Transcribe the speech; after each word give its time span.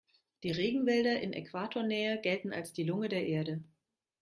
Die 0.41 0.49
Regenwälder 0.49 1.19
in 1.21 1.31
Äquatornähe 1.31 2.19
gelten 2.19 2.51
als 2.51 2.73
die 2.73 2.85
Lunge 2.85 3.07
der 3.07 3.27
Erde. 3.27 3.63